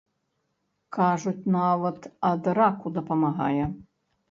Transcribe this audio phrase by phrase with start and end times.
[0.97, 3.65] Кажуць, нават ад раку дапамагае.